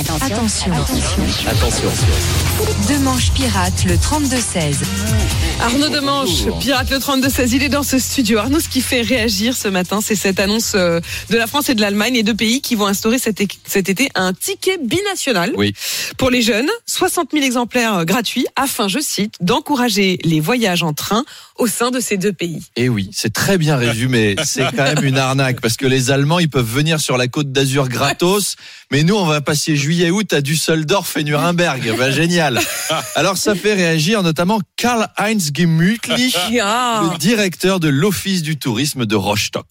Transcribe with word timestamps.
Attention. 0.00 0.72
Attention. 1.48 1.90
Demanche 2.88 3.32
pirate 3.32 3.84
le 3.84 3.94
32-16. 3.96 4.76
Arnaud 5.60 5.88
Demanche, 5.88 6.44
pirate 6.60 6.90
le 6.90 6.98
32-16, 6.98 7.48
il 7.54 7.62
est 7.64 7.68
dans 7.68 7.82
ce 7.82 7.98
studio. 7.98 8.38
Arnaud, 8.38 8.60
ce 8.60 8.68
qui 8.68 8.80
fait 8.80 9.00
réagir 9.02 9.56
ce 9.56 9.66
matin, 9.66 9.98
c'est 10.00 10.14
cette 10.14 10.38
annonce 10.38 10.72
euh, 10.76 11.00
de 11.30 11.36
la 11.36 11.48
France 11.48 11.68
et 11.68 11.74
de 11.74 11.80
l'Allemagne, 11.80 12.14
les 12.14 12.22
deux 12.22 12.34
pays 12.34 12.60
qui 12.60 12.76
vont 12.76 12.86
instaurer 12.86 13.18
cet 13.18 13.40
été 13.40 14.08
un 14.14 14.32
ticket 14.32 14.78
binational 14.80 15.52
Oui. 15.56 15.74
pour 16.16 16.30
les 16.30 16.42
jeunes, 16.42 16.68
60 16.86 17.30
000 17.32 17.44
exemplaires 17.44 17.94
euh, 17.98 18.04
gratuits, 18.04 18.46
afin, 18.54 18.86
je 18.86 19.00
cite, 19.00 19.34
d'encourager 19.40 20.18
les 20.22 20.38
voyages 20.38 20.84
en 20.84 20.92
train 20.92 21.24
au 21.56 21.66
sein 21.66 21.90
de 21.90 21.98
ces 21.98 22.16
deux 22.18 22.32
pays. 22.32 22.62
Et 22.76 22.84
Eh 22.84 22.88
oui, 22.88 23.10
c'est 23.12 23.32
très 23.32 23.58
bien 23.58 23.76
résumé. 23.76 24.36
C'est 24.44 24.62
quand 24.76 24.84
même 24.94 25.04
une 25.04 25.18
arnaque 25.18 25.60
parce 25.60 25.76
que 25.76 25.86
les 25.86 26.12
Allemands, 26.12 26.38
ils 26.38 26.48
peuvent 26.48 26.64
venir 26.72 27.00
sur 27.00 27.16
la 27.18 27.26
côte 27.26 27.50
d'Azur 27.50 27.88
gratos, 27.88 28.54
mais 28.92 29.02
nous, 29.02 29.16
on 29.16 29.26
va 29.26 29.40
passer 29.40 29.74
juillet-août 29.88 30.34
à 30.34 30.42
Düsseldorf 30.42 31.16
et 31.16 31.24
Nuremberg. 31.24 31.94
Ben, 31.96 32.12
génial. 32.12 32.60
Alors, 33.14 33.38
ça 33.38 33.54
fait 33.54 33.72
réagir 33.72 34.22
notamment 34.22 34.60
Karl-Heinz 34.76 35.50
Gemütlich, 35.56 36.36
Ah, 36.62 37.08
le 37.10 37.16
directeur 37.16 37.80
de 37.80 37.88
l'Office 37.88 38.42
du 38.42 38.58
tourisme 38.58 39.06
de 39.06 39.16
Rostock. 39.16 39.64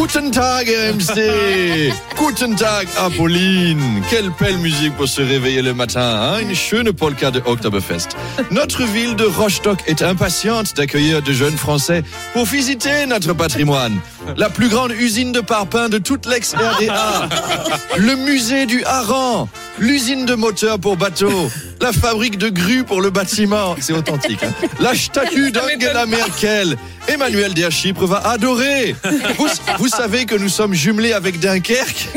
Guten 0.00 0.30
Tag, 0.30 0.66
RMC. 0.66 1.92
Guten 2.16 2.56
Tag, 2.56 2.88
Apolline. 2.96 4.02
Quelle 4.08 4.30
belle 4.40 4.56
musique 4.56 4.96
pour 4.96 5.06
se 5.06 5.20
réveiller 5.20 5.60
le 5.60 5.74
matin. 5.74 6.00
Hein? 6.00 6.38
Une 6.40 6.54
schöne 6.54 6.90
polka 6.94 7.30
de 7.30 7.42
Oktoberfest. 7.44 8.16
Notre 8.50 8.84
ville 8.84 9.14
de 9.14 9.24
Rostock 9.24 9.82
est 9.86 10.00
impatiente 10.00 10.74
d'accueillir 10.74 11.20
de 11.20 11.34
jeunes 11.34 11.58
Français 11.58 12.02
pour 12.32 12.46
visiter 12.46 13.04
notre 13.04 13.34
patrimoine. 13.34 14.00
La 14.38 14.48
plus 14.48 14.70
grande 14.70 14.92
usine 14.92 15.32
de 15.32 15.40
parpaing 15.40 15.90
de 15.90 15.98
toute 15.98 16.24
l'ex-RDA. 16.24 17.28
Le 17.98 18.16
musée 18.16 18.64
du 18.64 18.82
hareng. 18.84 19.48
L'usine 19.78 20.24
de 20.24 20.34
moteurs 20.34 20.78
pour 20.78 20.96
bateaux. 20.96 21.50
La 21.80 21.92
fabrique 21.92 22.36
de 22.38 22.48
grues 22.50 22.84
pour 22.84 23.00
le 23.00 23.10
bâtiment. 23.10 23.74
C'est 23.80 23.92
authentique. 23.94 24.42
hein. 24.42 24.52
La 24.80 24.94
statue 24.94 25.50
d'Angela 25.50 26.04
Merkel. 26.06 26.76
Emmanuel 27.08 27.54
Der 27.54 27.70
Chypre 27.72 28.04
va 28.06 28.18
adorer. 28.28 28.94
Vous, 29.38 29.48
vous 29.78 29.88
savez 29.88 30.26
que 30.26 30.34
nous 30.34 30.50
sommes 30.50 30.74
jumelés 30.74 31.12
avec 31.14 31.40
Dunkerque. 31.40 32.08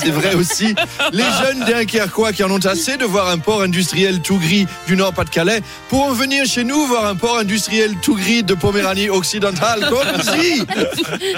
C'est 0.00 0.10
vrai 0.10 0.34
aussi. 0.34 0.74
Les 1.12 1.24
jeunes 1.42 1.64
Dunkerquois 1.66 2.32
qui 2.32 2.44
en 2.44 2.50
ont 2.50 2.64
assez 2.64 2.96
de 2.96 3.04
voir 3.04 3.28
un 3.28 3.38
port 3.38 3.62
industriel 3.62 4.20
tout 4.20 4.38
gris 4.38 4.66
du 4.86 4.96
Nord-Pas-de-Calais 4.96 5.60
pourront 5.88 6.12
venir 6.12 6.46
chez 6.46 6.62
nous 6.64 6.86
voir 6.86 7.06
un 7.06 7.16
port 7.16 7.38
industriel 7.38 7.94
tout 8.00 8.14
gris 8.14 8.44
de 8.44 8.54
Poméranie 8.54 9.10
occidentale. 9.10 9.88
Comme 9.90 10.22
si 10.22 10.62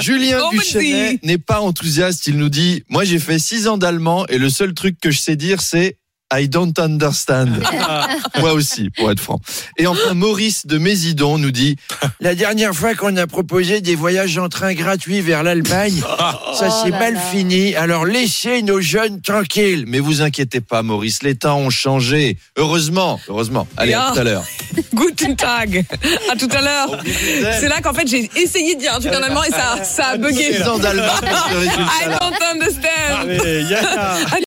Julien 0.00 0.40
si. 0.62 1.18
n'est 1.22 1.38
pas 1.38 1.60
enthousiaste. 1.60 2.26
Il 2.26 2.36
nous 2.36 2.50
dit 2.50 2.84
Moi, 2.90 3.04
j'ai 3.04 3.18
fait 3.18 3.38
six 3.38 3.66
ans 3.68 3.78
d'allemand 3.78 4.26
et 4.28 4.36
le 4.38 4.50
seul 4.50 4.74
truc 4.74 5.00
que 5.00 5.10
je 5.10 5.18
sais 5.18 5.36
dire, 5.36 5.62
c'est 5.62 5.96
I 6.32 6.48
don't 6.48 6.78
understand. 6.78 7.48
Moi 8.40 8.52
aussi, 8.52 8.90
pour 8.90 9.10
être 9.10 9.20
franc. 9.20 9.40
Et 9.76 9.86
enfin, 9.86 10.14
Maurice 10.14 10.66
de 10.66 10.78
Mésidon 10.78 11.38
nous 11.38 11.50
dit 11.50 11.76
La 12.20 12.34
dernière 12.34 12.74
fois 12.74 12.94
qu'on 12.94 13.16
a 13.16 13.26
proposé 13.26 13.80
des 13.80 13.94
voyages 13.94 14.38
en 14.38 14.48
train 14.48 14.74
gratuits 14.74 15.20
vers 15.20 15.42
l'Allemagne, 15.42 16.00
ça 16.54 16.70
s'est 16.70 16.90
mal 16.90 17.18
fini. 17.32 17.74
Alors 17.74 18.04
laissez 18.04 18.62
nos 18.62 18.80
jeunes 18.80 19.20
tranquilles. 19.20 19.84
Mais 19.86 19.98
vous 19.98 20.22
inquiétez 20.22 20.60
pas, 20.60 20.82
Maurice, 20.82 21.22
les 21.22 21.34
temps 21.34 21.58
ont 21.58 21.70
changé. 21.70 22.36
Heureusement, 22.56 23.20
heureusement. 23.28 23.66
Allez, 23.76 23.94
à 23.94 24.12
tout 24.12 24.20
à 24.20 24.24
l'heure. 24.24 24.44
Guten 24.94 25.36
Tag. 25.36 25.84
À 26.30 26.36
tout 26.36 26.48
à 26.52 26.60
l'heure. 26.60 27.02
C'est 27.58 27.68
là 27.68 27.80
qu'en 27.80 27.92
fait, 27.92 28.06
j'ai 28.06 28.30
essayé 28.36 28.76
de 28.76 28.80
dire 28.80 28.94
un 28.94 29.00
truc 29.00 29.12
en 29.12 29.22
allemand 29.22 29.42
et 29.44 29.50
ça, 29.50 29.82
ça 29.84 30.06
a 30.08 30.16
bugué. 30.16 30.54
Pour 30.54 30.76
ce 30.76 30.80
I 30.80 32.06
don't 32.20 32.42
understand. 32.52 33.28